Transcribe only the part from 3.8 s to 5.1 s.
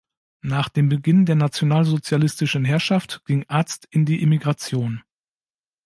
in die Emigration.